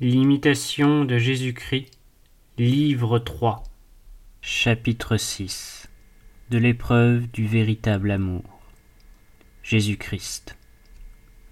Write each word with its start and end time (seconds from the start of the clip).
L'imitation 0.00 1.04
de 1.04 1.18
Jésus-Christ, 1.18 1.88
livre 2.58 3.20
3, 3.20 3.62
chapitre 4.40 5.16
6 5.16 5.88
De 6.50 6.58
l'épreuve 6.58 7.30
du 7.30 7.46
véritable 7.46 8.10
amour. 8.10 8.42
Jésus-Christ. 9.62 10.58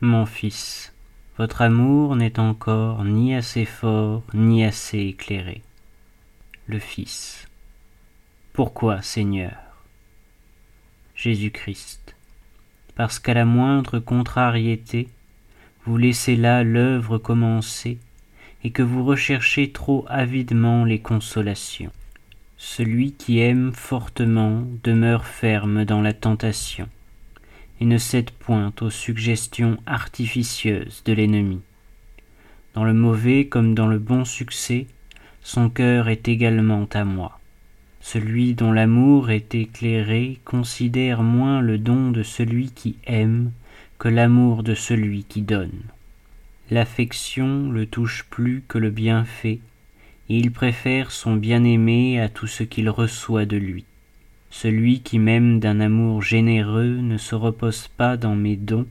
Mon 0.00 0.26
fils, 0.26 0.92
votre 1.38 1.62
amour 1.62 2.16
n'est 2.16 2.40
encore 2.40 3.04
ni 3.04 3.32
assez 3.32 3.64
fort 3.64 4.24
ni 4.34 4.64
assez 4.64 4.98
éclairé. 4.98 5.62
Le 6.66 6.80
Fils. 6.80 7.46
Pourquoi, 8.52 9.02
Seigneur? 9.02 9.56
Jésus-Christ. 11.14 12.16
Parce 12.96 13.20
qu'à 13.20 13.34
la 13.34 13.44
moindre 13.44 14.00
contrariété, 14.00 15.08
vous 15.86 15.96
laissez 15.96 16.34
là 16.34 16.64
l'œuvre 16.64 17.18
commencée 17.18 18.00
et 18.64 18.70
que 18.70 18.82
vous 18.82 19.04
recherchez 19.04 19.70
trop 19.70 20.04
avidement 20.08 20.84
les 20.84 21.00
consolations. 21.00 21.90
Celui 22.56 23.12
qui 23.12 23.40
aime 23.40 23.72
fortement 23.72 24.64
demeure 24.84 25.26
ferme 25.26 25.84
dans 25.84 26.00
la 26.00 26.12
tentation 26.12 26.88
et 27.80 27.84
ne 27.84 27.98
cède 27.98 28.30
point 28.30 28.72
aux 28.80 28.90
suggestions 28.90 29.78
artificieuses 29.86 31.02
de 31.04 31.12
l'ennemi. 31.12 31.60
Dans 32.74 32.84
le 32.84 32.94
mauvais 32.94 33.46
comme 33.46 33.74
dans 33.74 33.88
le 33.88 33.98
bon 33.98 34.24
succès, 34.24 34.86
son 35.42 35.68
cœur 35.68 36.08
est 36.08 36.28
également 36.28 36.88
à 36.92 37.04
moi. 37.04 37.40
Celui 38.00 38.54
dont 38.54 38.72
l'amour 38.72 39.30
est 39.30 39.54
éclairé 39.54 40.38
considère 40.44 41.22
moins 41.22 41.60
le 41.60 41.78
don 41.78 42.10
de 42.10 42.22
celui 42.22 42.70
qui 42.70 42.96
aime 43.06 43.50
que 43.98 44.08
l'amour 44.08 44.62
de 44.62 44.74
celui 44.74 45.24
qui 45.24 45.42
donne. 45.42 45.82
L'affection 46.72 47.70
le 47.70 47.84
touche 47.84 48.24
plus 48.30 48.62
que 48.66 48.78
le 48.78 48.88
bienfait, 48.88 49.58
et 50.30 50.38
il 50.38 50.50
préfère 50.50 51.10
son 51.10 51.36
bien-aimé 51.36 52.18
à 52.18 52.30
tout 52.30 52.46
ce 52.46 52.62
qu'il 52.62 52.88
reçoit 52.88 53.44
de 53.44 53.58
lui. 53.58 53.84
Celui 54.48 55.00
qui 55.00 55.18
m'aime 55.18 55.60
d'un 55.60 55.80
amour 55.80 56.22
généreux 56.22 56.96
ne 57.02 57.18
se 57.18 57.34
repose 57.34 57.88
pas 57.88 58.16
dans 58.16 58.34
mes 58.34 58.56
dons, 58.56 58.86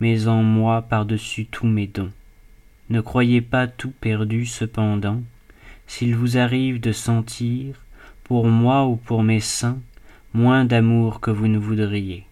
mais 0.00 0.26
en 0.26 0.42
moi 0.42 0.82
par-dessus 0.82 1.46
tous 1.46 1.68
mes 1.68 1.86
dons. 1.86 2.10
Ne 2.90 3.00
croyez 3.00 3.42
pas 3.42 3.68
tout 3.68 3.92
perdu 4.00 4.44
cependant, 4.44 5.22
s'il 5.86 6.16
vous 6.16 6.36
arrive 6.36 6.80
de 6.80 6.90
sentir, 6.90 7.76
pour 8.24 8.48
moi 8.48 8.88
ou 8.88 8.96
pour 8.96 9.22
mes 9.22 9.38
saints, 9.38 9.78
moins 10.32 10.64
d'amour 10.64 11.20
que 11.20 11.30
vous 11.30 11.46
ne 11.46 11.58
voudriez. 11.58 12.24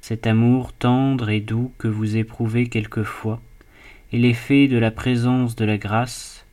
Cet 0.00 0.26
amour 0.26 0.72
tendre 0.72 1.30
et 1.30 1.40
doux 1.40 1.70
que 1.78 1.86
vous 1.86 2.16
éprouvez 2.16 2.68
quelquefois, 2.68 3.40
et 4.12 4.18
l'effet 4.18 4.68
de 4.68 4.78
la 4.78 4.90
présence 4.90 5.56
de 5.56 5.64
la 5.64 5.78
grâce, 5.78 6.46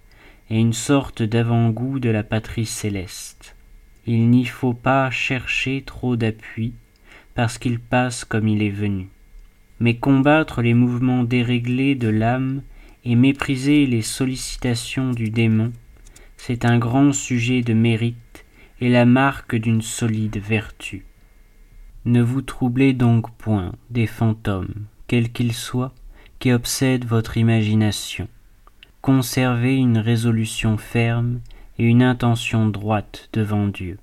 et 0.50 0.60
une 0.60 0.74
sorte 0.74 1.24
d'avant-goût 1.24 2.00
de 2.00 2.10
la 2.10 2.24
patrie 2.24 2.66
céleste. 2.66 3.56
Il 4.06 4.30
n'y 4.30 4.46
faut 4.46 4.74
pas 4.74 5.10
chercher 5.12 5.84
trop 5.86 6.16
d'appui, 6.16 6.74
parce 7.36 7.58
qu'il 7.58 7.80
passe 7.80 8.26
comme 8.26 8.48
il 8.48 8.62
est 8.62 8.70
venu. 8.70 9.10
Mais 9.80 9.96
combattre 9.96 10.62
les 10.62 10.74
mouvements 10.74 11.24
déréglés 11.24 11.96
de 11.96 12.10
l'âme 12.10 12.62
et 13.06 13.16
mépriser 13.16 13.86
les 13.86 14.02
sollicitations 14.02 15.12
du 15.12 15.30
démon, 15.30 15.72
c'est 16.38 16.66
un 16.66 16.78
grand 16.78 17.14
sujet 17.14 17.62
de 17.62 17.74
mérite 17.74 18.46
et 18.80 18.90
la 18.90 19.06
marque 19.06 19.56
d'une 19.56 19.82
solide 19.82 20.38
vertu. 20.38 21.06
Ne 22.06 22.22
vous 22.22 22.42
troublez 22.42 22.94
donc 22.94 23.32
point 23.38 23.74
des 23.92 24.08
fantômes, 24.08 24.74
quels 25.08 25.32
qu'ils 25.32 25.54
soient, 25.54 25.94
qui 26.42 26.52
obsèdent 26.52 27.06
votre 27.06 27.38
imagination. 27.38 28.28
Conservez 29.02 29.76
une 29.76 30.00
résolution 30.00 30.76
ferme 30.76 31.40
et 31.78 31.86
une 31.86 32.02
intention 32.02 32.68
droite 32.68 33.30
devant 33.32 33.68
Dieu. 33.68 34.00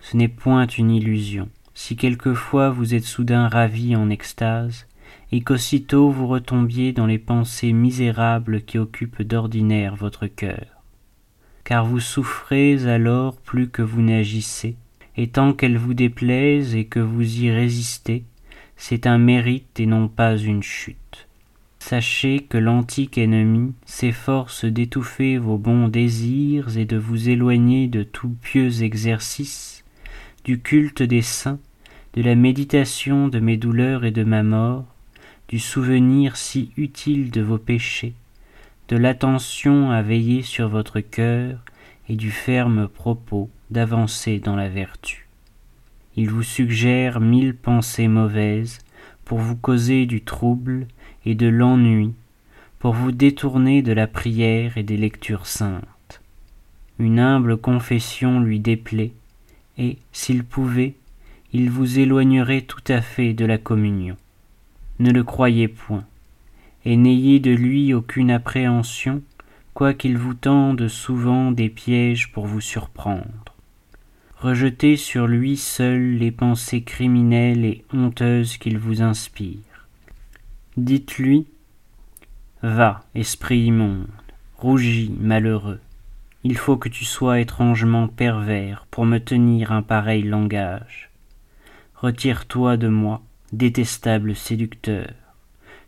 Ce 0.00 0.16
n'est 0.16 0.26
point 0.26 0.66
une 0.66 0.90
illusion. 0.90 1.48
Si 1.72 1.94
quelquefois 1.94 2.70
vous 2.70 2.94
êtes 2.94 3.04
soudain 3.04 3.48
ravi 3.48 3.94
en 3.94 4.10
extase, 4.10 4.88
et 5.30 5.40
qu'aussitôt 5.42 6.10
vous 6.10 6.26
retombiez 6.26 6.92
dans 6.92 7.06
les 7.06 7.20
pensées 7.20 7.72
misérables 7.72 8.62
qui 8.62 8.78
occupent 8.78 9.22
d'ordinaire 9.22 9.94
votre 9.94 10.26
cœur. 10.26 10.82
Car 11.62 11.86
vous 11.86 12.00
souffrez 12.00 12.88
alors 12.88 13.36
plus 13.36 13.68
que 13.68 13.82
vous 13.82 14.02
n'agissez, 14.02 14.74
et 15.16 15.28
tant 15.28 15.52
qu'elles 15.52 15.78
vous 15.78 15.94
déplaisent 15.94 16.74
et 16.74 16.86
que 16.86 16.98
vous 16.98 17.40
y 17.40 17.52
résistez, 17.52 18.24
c'est 18.76 19.06
un 19.06 19.18
mérite 19.18 19.78
et 19.78 19.86
non 19.86 20.08
pas 20.08 20.36
une 20.36 20.64
chute. 20.64 21.28
Sachez 21.84 22.46
que 22.48 22.58
l'antique 22.58 23.18
ennemi 23.18 23.74
s'efforce 23.86 24.64
d'étouffer 24.64 25.36
vos 25.36 25.58
bons 25.58 25.88
désirs 25.88 26.78
et 26.78 26.84
de 26.84 26.96
vous 26.96 27.28
éloigner 27.28 27.88
de 27.88 28.04
tout 28.04 28.36
pieux 28.40 28.84
exercice, 28.84 29.84
du 30.44 30.60
culte 30.60 31.02
des 31.02 31.22
saints, 31.22 31.58
de 32.14 32.22
la 32.22 32.36
méditation 32.36 33.26
de 33.26 33.40
mes 33.40 33.56
douleurs 33.56 34.04
et 34.04 34.12
de 34.12 34.22
ma 34.22 34.44
mort, 34.44 34.84
du 35.48 35.58
souvenir 35.58 36.36
si 36.36 36.70
utile 36.76 37.32
de 37.32 37.42
vos 37.42 37.58
péchés, 37.58 38.14
de 38.88 38.96
l'attention 38.96 39.90
à 39.90 40.02
veiller 40.02 40.42
sur 40.42 40.68
votre 40.68 41.00
cœur 41.00 41.58
et 42.08 42.14
du 42.14 42.30
ferme 42.30 42.86
propos 42.86 43.50
d'avancer 43.72 44.38
dans 44.38 44.54
la 44.54 44.68
vertu. 44.68 45.26
Il 46.14 46.30
vous 46.30 46.44
suggère 46.44 47.20
mille 47.20 47.56
pensées 47.56 48.08
mauvaises 48.08 48.78
pour 49.24 49.38
vous 49.38 49.56
causer 49.56 50.06
du 50.06 50.22
trouble 50.22 50.86
et 51.24 51.34
de 51.34 51.46
l'ennui, 51.46 52.12
pour 52.78 52.94
vous 52.94 53.12
détourner 53.12 53.82
de 53.82 53.92
la 53.92 54.06
prière 54.06 54.76
et 54.76 54.82
des 54.82 54.96
lectures 54.96 55.46
saintes. 55.46 56.20
Une 56.98 57.18
humble 57.18 57.56
confession 57.56 58.40
lui 58.40 58.60
déplaît, 58.60 59.12
et, 59.78 59.98
s'il 60.12 60.44
pouvait, 60.44 60.94
il 61.52 61.70
vous 61.70 61.98
éloignerait 61.98 62.62
tout 62.62 62.82
à 62.88 63.00
fait 63.00 63.34
de 63.34 63.44
la 63.44 63.58
communion. 63.58 64.16
Ne 64.98 65.10
le 65.10 65.24
croyez 65.24 65.68
point, 65.68 66.04
et 66.84 66.96
n'ayez 66.96 67.40
de 67.40 67.50
lui 67.50 67.94
aucune 67.94 68.30
appréhension, 68.30 69.22
quoiqu'il 69.74 70.18
vous 70.18 70.34
tende 70.34 70.88
souvent 70.88 71.52
des 71.52 71.68
pièges 71.68 72.32
pour 72.32 72.46
vous 72.46 72.60
surprendre. 72.60 73.51
Rejetez 74.42 74.96
sur 74.96 75.28
lui 75.28 75.56
seul 75.56 76.16
les 76.16 76.32
pensées 76.32 76.82
criminelles 76.82 77.64
et 77.64 77.84
honteuses 77.92 78.56
qu'il 78.56 78.76
vous 78.76 79.00
inspire. 79.00 79.86
Dites-lui 80.76 81.46
Va, 82.60 83.04
esprit 83.14 83.60
immonde, 83.60 84.08
rougis, 84.56 85.14
malheureux, 85.16 85.78
il 86.42 86.58
faut 86.58 86.76
que 86.76 86.88
tu 86.88 87.04
sois 87.04 87.38
étrangement 87.38 88.08
pervers 88.08 88.84
pour 88.90 89.06
me 89.06 89.18
tenir 89.18 89.70
un 89.70 89.82
pareil 89.82 90.24
langage. 90.24 91.10
Retire-toi 91.94 92.76
de 92.76 92.88
moi, 92.88 93.22
détestable 93.52 94.34
séducteur, 94.34 95.12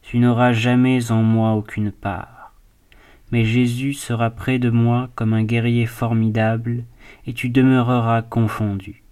tu 0.01 0.21
n'auras 0.21 0.53
jamais 0.53 1.11
en 1.11 1.25
moi 1.25 1.55
aucune 1.55 1.91
part. 1.91 2.55
Mais 3.33 3.45
Jésus 3.45 3.95
sera 3.95 4.31
près 4.31 4.61
de 4.61 4.71
moi 4.71 5.11
comme 5.17 5.33
un 5.33 5.43
guerrier 5.43 5.87
formidable, 5.87 6.85
et 7.27 7.33
tu 7.33 7.49
demeureras 7.49 8.23
confondu. 8.23 9.03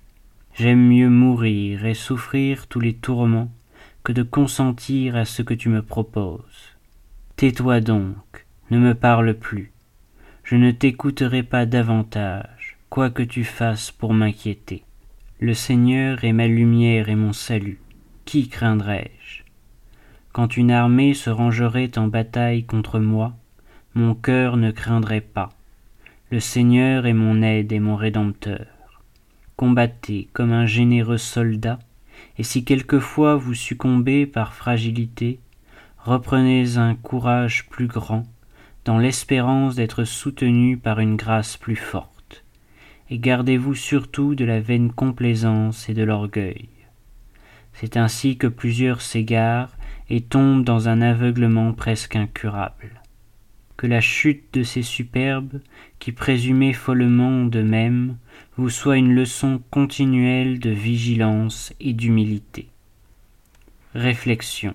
J'aime 0.55 0.87
mieux 0.87 1.09
mourir 1.09 1.87
et 1.87 1.95
souffrir 1.95 2.67
tous 2.67 2.81
les 2.81 2.95
tourments 2.95 3.51
que 4.05 4.13
de 4.13 4.23
consentir 4.23 5.17
à 5.17 5.25
ce 5.25 5.43
que 5.43 5.55
tu 5.55 5.69
me 5.69 5.83
proposes. 5.83 6.77
Tais-toi 7.37 7.81
donc, 7.81 8.47
ne 8.71 8.79
me 8.79 8.95
parle 8.95 9.35
plus. 9.35 9.73
Je 10.45 10.57
ne 10.57 10.71
t'écouterai 10.71 11.43
pas 11.43 11.67
davantage, 11.67 12.77
quoi 12.91 13.11
que 13.11 13.23
tu 13.23 13.45
fasses 13.45 13.91
pour 13.91 14.13
m'inquiéter. 14.13 14.83
Le 15.41 15.55
Seigneur 15.55 16.25
est 16.25 16.33
ma 16.33 16.47
lumière 16.47 17.09
et 17.09 17.17
mon 17.17 17.33
salut. 17.33 17.81
Qui 18.25 18.49
craindrais-je? 18.49 19.43
Quand 20.33 20.57
une 20.57 20.71
armée 20.71 21.15
se 21.15 21.31
rangerait 21.31 21.99
en 21.99 22.09
bataille 22.09 22.65
contre 22.65 22.99
moi, 22.99 23.35
mon 23.95 24.15
cœur 24.15 24.57
ne 24.57 24.71
craindrait 24.71 25.21
pas. 25.21 25.51
Le 26.33 26.41
Seigneur 26.41 27.05
est 27.05 27.13
mon 27.13 27.43
aide 27.43 27.73
et 27.73 27.79
mon 27.79 27.95
rédempteur. 27.95 28.65
Combattez 29.57 30.31
comme 30.33 30.51
un 30.51 30.65
généreux 30.65 31.19
soldat, 31.19 31.79
et 32.39 32.43
si 32.43 32.65
quelquefois 32.65 33.37
vous 33.37 33.53
succombez 33.53 34.25
par 34.25 34.55
fragilité, 34.55 35.41
reprenez 35.99 36.79
un 36.79 36.95
courage 36.95 37.69
plus 37.69 37.87
grand, 37.87 38.23
dans 38.87 38.97
l'espérance 38.97 39.75
d'être 39.75 40.05
soutenu 40.05 40.79
par 40.79 41.01
une 41.01 41.17
grâce 41.17 41.59
plus 41.59 41.77
forte, 41.77 42.45
et 43.11 43.19
gardez-vous 43.19 43.75
surtout 43.75 44.35
de 44.35 44.47
la 44.47 44.61
vaine 44.61 44.91
complaisance 44.91 45.91
et 45.91 45.95
de 45.95 46.03
l'orgueil. 46.03 46.71
C'est 47.75 47.99
ainsi 47.99 48.39
que 48.39 48.47
plusieurs 48.47 49.03
s'égarent 49.03 49.77
et 50.09 50.23
tombent 50.23 50.65
dans 50.65 50.89
un 50.89 51.03
aveuglement 51.03 51.75
presque 51.75 52.17
incurable. 52.17 53.02
Que 53.77 53.87
la 53.87 54.01
chute 54.01 54.45
de 54.53 54.63
ces 54.63 54.83
superbes, 54.83 55.61
qui 55.99 56.13
présumaient 56.13 56.73
follement 56.73 57.45
d'eux-mêmes, 57.45 58.17
vous 58.57 58.71
soit 58.71 58.99
une 58.99 59.15
leçon 59.15 59.61
continuelle 59.71 60.59
de 60.59 60.71
vigilance 60.71 61.73
et 61.81 61.93
d'humilité. 61.93 62.69
Réflexion. 63.95 64.75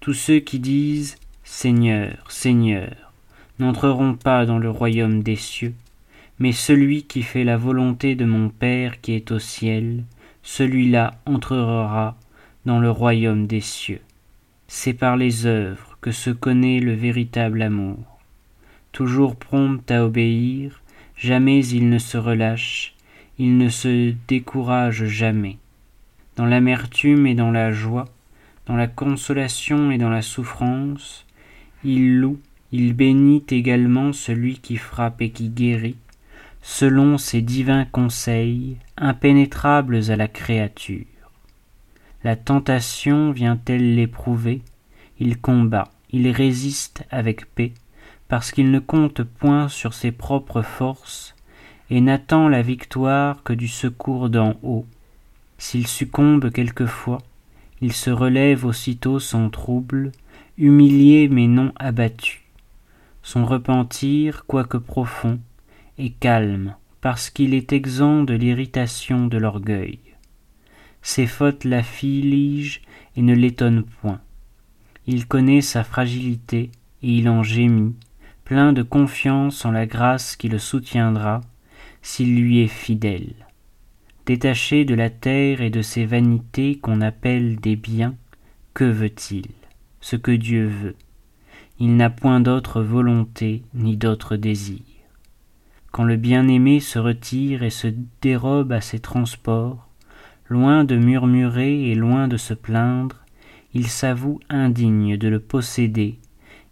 Tous 0.00 0.14
ceux 0.14 0.40
qui 0.40 0.58
disent 0.58 1.16
Seigneur, 1.44 2.30
Seigneur, 2.30 3.12
n'entreront 3.58 4.14
pas 4.14 4.46
dans 4.46 4.58
le 4.58 4.70
royaume 4.70 5.22
des 5.22 5.36
cieux, 5.36 5.74
mais 6.38 6.52
celui 6.52 7.04
qui 7.04 7.22
fait 7.22 7.44
la 7.44 7.56
volonté 7.56 8.14
de 8.14 8.24
mon 8.24 8.48
Père 8.48 9.00
qui 9.00 9.12
est 9.12 9.30
au 9.30 9.38
ciel, 9.38 10.04
celui-là 10.42 11.20
entrera 11.26 12.16
dans 12.64 12.78
le 12.78 12.90
royaume 12.90 13.46
des 13.46 13.60
cieux. 13.60 14.00
C'est 14.68 14.94
par 14.94 15.16
les 15.16 15.46
œuvres 15.46 15.89
que 16.00 16.12
se 16.12 16.30
connaît 16.30 16.80
le 16.80 16.94
véritable 16.94 17.62
amour. 17.62 18.20
Toujours 18.92 19.36
prompt 19.36 19.88
à 19.90 20.04
obéir, 20.04 20.82
jamais 21.16 21.64
il 21.66 21.88
ne 21.88 21.98
se 21.98 22.16
relâche, 22.16 22.94
il 23.38 23.58
ne 23.58 23.68
se 23.68 24.14
décourage 24.26 25.04
jamais. 25.06 25.58
Dans 26.36 26.46
l'amertume 26.46 27.26
et 27.26 27.34
dans 27.34 27.50
la 27.50 27.70
joie, 27.70 28.08
dans 28.66 28.76
la 28.76 28.88
consolation 28.88 29.90
et 29.90 29.98
dans 29.98 30.10
la 30.10 30.22
souffrance, 30.22 31.26
il 31.84 32.18
loue, 32.18 32.40
il 32.72 32.94
bénit 32.94 33.44
également 33.50 34.12
celui 34.12 34.58
qui 34.58 34.76
frappe 34.76 35.22
et 35.22 35.30
qui 35.30 35.48
guérit, 35.48 35.96
selon 36.62 37.18
ses 37.18 37.40
divins 37.40 37.84
conseils, 37.84 38.76
impénétrables 38.96 40.10
à 40.10 40.16
la 40.16 40.28
créature. 40.28 41.06
La 42.22 42.36
tentation 42.36 43.32
vient-elle 43.32 43.94
l'éprouver? 43.94 44.62
Il 45.20 45.38
combat, 45.38 45.92
il 46.10 46.28
résiste 46.30 47.04
avec 47.10 47.54
paix, 47.54 47.72
parce 48.28 48.52
qu'il 48.52 48.70
ne 48.70 48.78
compte 48.78 49.22
point 49.22 49.68
sur 49.68 49.92
ses 49.92 50.12
propres 50.12 50.62
forces, 50.62 51.36
et 51.90 52.00
n'attend 52.00 52.48
la 52.48 52.62
victoire 52.62 53.42
que 53.42 53.52
du 53.52 53.68
secours 53.68 54.30
d'en 54.30 54.54
haut. 54.62 54.86
S'il 55.58 55.86
succombe 55.86 56.50
quelquefois, 56.50 57.18
il 57.82 57.92
se 57.92 58.10
relève 58.10 58.64
aussitôt 58.64 59.18
sans 59.18 59.50
trouble, 59.50 60.12
humilié 60.56 61.28
mais 61.28 61.46
non 61.46 61.72
abattu. 61.76 62.42
Son 63.22 63.44
repentir, 63.44 64.46
quoique 64.46 64.78
profond, 64.78 65.38
est 65.98 66.18
calme, 66.18 66.76
parce 67.02 67.28
qu'il 67.28 67.52
est 67.52 67.74
exempt 67.74 68.22
de 68.22 68.34
l'irritation 68.34 69.26
de 69.26 69.36
l'orgueil. 69.36 69.98
Ses 71.02 71.26
fautes 71.26 71.64
l'affligent 71.64 72.80
et 73.16 73.22
ne 73.22 73.34
l'étonnent 73.34 73.84
point. 73.84 74.20
Il 75.06 75.26
connaît 75.26 75.60
sa 75.60 75.84
fragilité 75.84 76.70
et 77.02 77.08
il 77.08 77.28
en 77.28 77.42
gémit, 77.42 77.94
plein 78.44 78.72
de 78.72 78.82
confiance 78.82 79.64
en 79.64 79.70
la 79.70 79.86
grâce 79.86 80.36
qui 80.36 80.48
le 80.48 80.58
soutiendra 80.58 81.40
s'il 82.02 82.40
lui 82.40 82.60
est 82.60 82.68
fidèle. 82.68 83.34
Détaché 84.26 84.84
de 84.84 84.94
la 84.94 85.10
terre 85.10 85.60
et 85.60 85.70
de 85.70 85.82
ses 85.82 86.04
vanités 86.04 86.78
qu'on 86.78 87.00
appelle 87.00 87.56
des 87.56 87.76
biens, 87.76 88.14
que 88.74 88.84
veut-il? 88.84 89.46
Ce 90.00 90.16
que 90.16 90.30
Dieu 90.30 90.66
veut. 90.66 90.96
Il 91.78 91.96
n'a 91.96 92.10
point 92.10 92.40
d'autre 92.40 92.82
volonté 92.82 93.62
ni 93.74 93.96
d'autre 93.96 94.36
désir. 94.36 94.80
Quand 95.92 96.04
le 96.04 96.16
bien-aimé 96.16 96.80
se 96.80 96.98
retire 96.98 97.62
et 97.62 97.70
se 97.70 97.88
dérobe 98.22 98.72
à 98.72 98.80
ses 98.80 99.00
transports, 99.00 99.88
loin 100.48 100.84
de 100.84 100.96
murmurer 100.96 101.90
et 101.90 101.94
loin 101.94 102.28
de 102.28 102.36
se 102.36 102.54
plaindre, 102.54 103.16
il 103.74 103.86
s'avoue 103.88 104.40
indigne 104.48 105.16
de 105.16 105.28
le 105.28 105.40
posséder, 105.40 106.18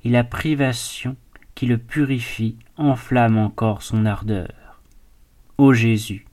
et 0.05 0.11
la 0.11 0.25
privation 0.25 1.17
qui 1.55 1.67
le 1.67 1.79
purifie 1.79 2.57
enflamme 2.77 3.39
encore 3.39 3.83
son 3.83 4.07
ardeur. 4.07 4.83
Ô 5.59 5.73
Jésus, 5.73 6.25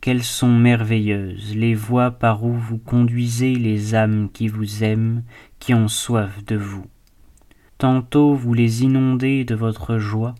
quelles 0.00 0.22
sont 0.22 0.56
merveilleuses 0.56 1.54
les 1.56 1.74
voies 1.74 2.10
par 2.10 2.44
où 2.44 2.52
vous 2.52 2.78
conduisez 2.78 3.54
les 3.54 3.94
âmes 3.94 4.30
qui 4.32 4.48
vous 4.48 4.82
aiment, 4.82 5.24
qui 5.58 5.74
ont 5.74 5.88
soif 5.88 6.44
de 6.46 6.56
vous. 6.56 6.86
Tantôt 7.76 8.34
vous 8.34 8.54
les 8.54 8.82
inondez 8.82 9.44
de 9.44 9.54
votre 9.54 9.98
joie, 9.98 10.34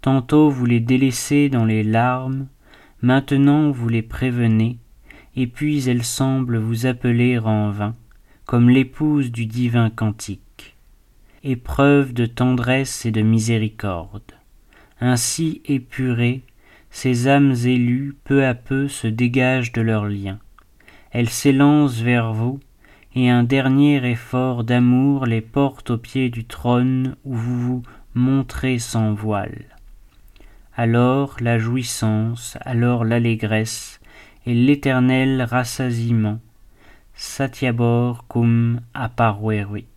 tantôt 0.00 0.50
vous 0.50 0.66
les 0.66 0.80
délaissez 0.80 1.48
dans 1.48 1.64
les 1.64 1.82
larmes, 1.82 2.48
maintenant 3.02 3.70
vous 3.70 3.88
les 3.88 4.02
prévenez, 4.02 4.78
et 5.36 5.46
puis 5.46 5.88
elles 5.88 6.04
semblent 6.04 6.58
vous 6.58 6.86
appeler 6.86 7.38
en 7.38 7.70
vain, 7.70 7.94
comme 8.50 8.68
l'épouse 8.68 9.30
du 9.30 9.46
divin 9.46 9.90
cantique. 9.90 10.74
Épreuve 11.44 12.12
de 12.12 12.26
tendresse 12.26 13.06
et 13.06 13.12
de 13.12 13.22
miséricorde. 13.22 14.32
Ainsi 15.00 15.62
épurées, 15.66 16.42
ces 16.90 17.28
âmes 17.28 17.54
élues 17.64 18.16
peu 18.24 18.44
à 18.44 18.54
peu 18.54 18.88
se 18.88 19.06
dégagent 19.06 19.70
de 19.70 19.82
leurs 19.82 20.06
liens. 20.06 20.40
Elles 21.12 21.28
s'élancent 21.28 22.00
vers 22.00 22.32
vous, 22.32 22.58
et 23.14 23.30
un 23.30 23.44
dernier 23.44 24.04
effort 24.10 24.64
d'amour 24.64 25.26
les 25.26 25.42
porte 25.42 25.90
au 25.90 25.98
pied 25.98 26.28
du 26.28 26.44
trône 26.44 27.14
où 27.24 27.36
vous 27.36 27.60
vous 27.60 27.82
montrez 28.14 28.80
sans 28.80 29.14
voile. 29.14 29.66
Alors 30.74 31.36
la 31.38 31.60
jouissance, 31.60 32.58
alors 32.62 33.04
l'allégresse, 33.04 34.00
et 34.44 34.54
l'éternel 34.54 35.40
rassasiement, 35.40 36.40
satiabor 37.20 38.24
cum 38.26 38.80
apparuerit. 38.92 39.89